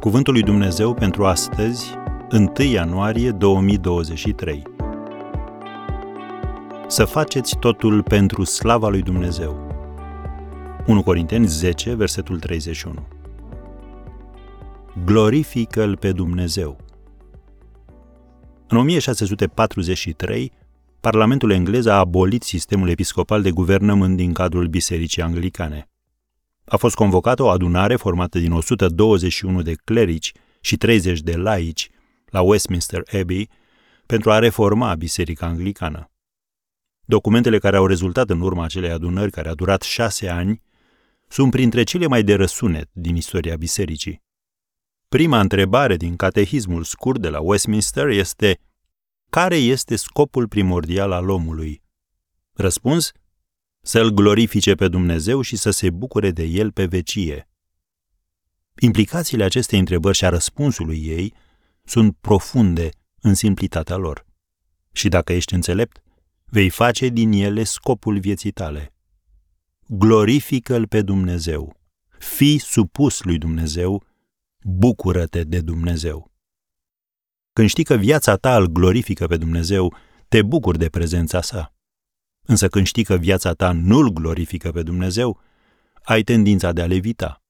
Cuvântul 0.00 0.32
lui 0.32 0.42
Dumnezeu 0.42 0.94
pentru 0.94 1.26
astăzi, 1.26 1.94
1 2.32 2.52
ianuarie 2.70 3.30
2023. 3.30 4.62
Să 6.86 7.04
faceți 7.04 7.56
totul 7.58 8.02
pentru 8.02 8.44
slava 8.44 8.88
lui 8.88 9.02
Dumnezeu. 9.02 9.66
1 10.86 11.02
Corinteni 11.02 11.46
10, 11.46 11.94
versetul 11.94 12.38
31. 12.38 13.06
Glorifică-L 15.04 15.96
pe 15.96 16.12
Dumnezeu. 16.12 16.76
În 18.68 18.78
1643, 18.78 20.52
Parlamentul 21.00 21.50
englez 21.50 21.86
a 21.86 21.98
abolit 21.98 22.42
sistemul 22.42 22.88
episcopal 22.88 23.42
de 23.42 23.50
guvernământ 23.50 24.16
din 24.16 24.32
cadrul 24.32 24.66
Bisericii 24.66 25.22
Anglicane 25.22 25.88
a 26.66 26.76
fost 26.76 26.94
convocată 26.94 27.42
o 27.42 27.48
adunare 27.48 27.96
formată 27.96 28.38
din 28.38 28.52
121 28.52 29.62
de 29.62 29.74
clerici 29.84 30.32
și 30.60 30.76
30 30.76 31.20
de 31.20 31.36
laici 31.36 31.90
la 32.26 32.40
Westminster 32.40 33.02
Abbey 33.20 33.48
pentru 34.06 34.30
a 34.30 34.38
reforma 34.38 34.94
Biserica 34.94 35.46
Anglicană. 35.46 36.10
Documentele 37.04 37.58
care 37.58 37.76
au 37.76 37.86
rezultat 37.86 38.30
în 38.30 38.40
urma 38.40 38.64
acelei 38.64 38.90
adunări, 38.90 39.30
care 39.30 39.48
a 39.48 39.54
durat 39.54 39.82
șase 39.82 40.28
ani, 40.28 40.62
sunt 41.28 41.50
printre 41.50 41.82
cele 41.82 42.06
mai 42.06 42.22
de 42.22 42.34
răsunet 42.34 42.88
din 42.92 43.16
istoria 43.16 43.56
bisericii. 43.56 44.22
Prima 45.08 45.40
întrebare 45.40 45.96
din 45.96 46.16
catehismul 46.16 46.84
scurt 46.84 47.20
de 47.20 47.28
la 47.28 47.40
Westminster 47.40 48.06
este 48.06 48.58
care 49.30 49.56
este 49.56 49.96
scopul 49.96 50.48
primordial 50.48 51.12
al 51.12 51.28
omului? 51.28 51.82
Răspuns, 52.52 53.12
să-L 53.86 54.10
glorifice 54.10 54.74
pe 54.74 54.88
Dumnezeu 54.88 55.40
și 55.40 55.56
să 55.56 55.70
se 55.70 55.90
bucure 55.90 56.30
de 56.30 56.42
El 56.42 56.72
pe 56.72 56.86
vecie. 56.86 57.48
Implicațiile 58.80 59.44
acestei 59.44 59.78
întrebări 59.78 60.16
și 60.16 60.24
a 60.24 60.28
răspunsului 60.28 61.06
ei 61.06 61.34
sunt 61.84 62.16
profunde 62.20 62.88
în 63.20 63.34
simplitatea 63.34 63.96
lor. 63.96 64.26
Și 64.92 65.08
dacă 65.08 65.32
ești 65.32 65.54
înțelept, 65.54 66.02
vei 66.44 66.68
face 66.68 67.08
din 67.08 67.32
ele 67.32 67.62
scopul 67.62 68.18
vieții 68.18 68.50
tale. 68.50 68.94
Glorifică-L 69.86 70.86
pe 70.86 71.02
Dumnezeu. 71.02 71.76
Fii 72.18 72.58
supus 72.58 73.22
lui 73.22 73.38
Dumnezeu, 73.38 74.04
bucură-te 74.62 75.44
de 75.44 75.60
Dumnezeu. 75.60 76.30
Când 77.52 77.68
știi 77.68 77.84
că 77.84 77.94
viața 77.94 78.36
ta 78.36 78.56
îl 78.56 78.66
glorifică 78.66 79.26
pe 79.26 79.36
Dumnezeu, 79.36 79.94
te 80.28 80.42
bucuri 80.42 80.78
de 80.78 80.88
prezența 80.88 81.40
sa. 81.40 81.75
Însă 82.46 82.68
când 82.68 82.86
știi 82.86 83.04
că 83.04 83.16
viața 83.16 83.52
ta 83.52 83.72
nu-L 83.72 84.08
glorifică 84.08 84.72
pe 84.72 84.82
Dumnezeu, 84.82 85.40
ai 86.02 86.22
tendința 86.22 86.72
de 86.72 86.82
a 86.82 86.86
levita. 86.86 87.42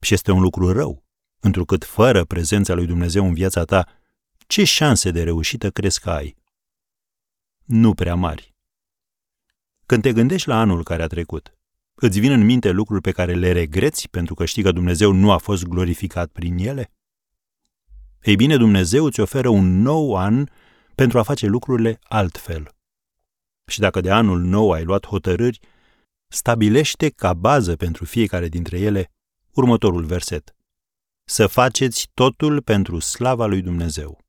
Și 0.00 0.14
este 0.14 0.30
un 0.30 0.40
lucru 0.40 0.72
rău, 0.72 1.04
întrucât 1.40 1.84
fără 1.84 2.24
prezența 2.24 2.74
lui 2.74 2.86
Dumnezeu 2.86 3.26
în 3.26 3.34
viața 3.34 3.64
ta, 3.64 3.88
ce 4.46 4.64
șanse 4.64 5.10
de 5.10 5.22
reușită 5.22 5.70
crezi 5.70 6.00
că 6.00 6.10
ai? 6.10 6.36
Nu 7.64 7.94
prea 7.94 8.14
mari. 8.14 8.54
Când 9.86 10.02
te 10.02 10.12
gândești 10.12 10.48
la 10.48 10.60
anul 10.60 10.82
care 10.82 11.02
a 11.02 11.06
trecut, 11.06 11.54
îți 11.94 12.18
vin 12.18 12.30
în 12.30 12.44
minte 12.44 12.70
lucruri 12.70 13.00
pe 13.00 13.10
care 13.10 13.34
le 13.34 13.52
regreți 13.52 14.08
pentru 14.08 14.34
că 14.34 14.44
știi 14.44 14.62
că 14.62 14.72
Dumnezeu 14.72 15.12
nu 15.12 15.30
a 15.30 15.38
fost 15.38 15.64
glorificat 15.64 16.30
prin 16.30 16.58
ele? 16.58 16.90
Ei 18.22 18.36
bine, 18.36 18.56
Dumnezeu 18.56 19.04
îți 19.04 19.20
oferă 19.20 19.48
un 19.48 19.80
nou 19.80 20.16
an 20.16 20.46
pentru 20.94 21.18
a 21.18 21.22
face 21.22 21.46
lucrurile 21.46 21.98
altfel. 22.02 22.75
Și 23.66 23.80
dacă 23.80 24.00
de 24.00 24.10
anul 24.10 24.40
nou 24.40 24.72
ai 24.72 24.84
luat 24.84 25.06
hotărâri, 25.06 25.60
stabilește 26.28 27.08
ca 27.08 27.34
bază 27.34 27.76
pentru 27.76 28.04
fiecare 28.04 28.48
dintre 28.48 28.78
ele 28.78 29.10
următorul 29.54 30.04
verset. 30.04 30.56
Să 31.24 31.46
faceți 31.46 32.08
totul 32.14 32.62
pentru 32.62 32.98
slava 32.98 33.46
lui 33.46 33.62
Dumnezeu. 33.62 34.24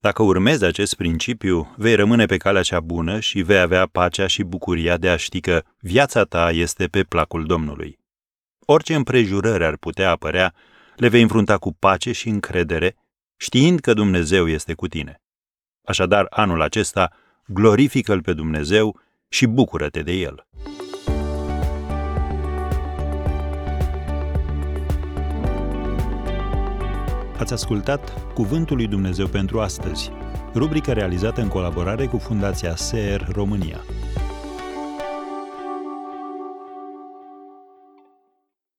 Dacă 0.00 0.22
urmezi 0.22 0.64
acest 0.64 0.94
principiu, 0.94 1.74
vei 1.76 1.94
rămâne 1.94 2.26
pe 2.26 2.36
calea 2.36 2.62
cea 2.62 2.80
bună 2.80 3.20
și 3.20 3.42
vei 3.42 3.58
avea 3.58 3.86
pacea 3.86 4.26
și 4.26 4.42
bucuria 4.42 4.96
de 4.96 5.08
a 5.08 5.16
ști 5.16 5.40
că 5.40 5.62
viața 5.78 6.24
ta 6.24 6.50
este 6.50 6.86
pe 6.86 7.02
placul 7.02 7.46
Domnului. 7.46 7.98
Orice 8.66 8.94
împrejurări 8.94 9.64
ar 9.64 9.76
putea 9.76 10.10
apărea, 10.10 10.54
le 10.96 11.08
vei 11.08 11.22
înfrunta 11.22 11.58
cu 11.58 11.72
pace 11.72 12.12
și 12.12 12.28
încredere, 12.28 12.96
știind 13.36 13.80
că 13.80 13.94
Dumnezeu 13.94 14.48
este 14.48 14.74
cu 14.74 14.88
tine. 14.88 15.22
Așadar, 15.84 16.26
anul 16.30 16.62
acesta, 16.62 17.12
glorifică-L 17.48 18.22
pe 18.22 18.32
Dumnezeu 18.32 19.00
și 19.28 19.46
bucură-te 19.46 20.02
de 20.02 20.12
El. 20.12 20.46
Ați 27.38 27.52
ascultat 27.52 28.32
Cuvântul 28.34 28.76
lui 28.76 28.86
Dumnezeu 28.86 29.26
pentru 29.26 29.60
astăzi, 29.60 30.10
rubrica 30.54 30.92
realizată 30.92 31.40
în 31.40 31.48
colaborare 31.48 32.06
cu 32.06 32.18
Fundația 32.18 32.76
SER 32.76 33.28
România. 33.32 33.84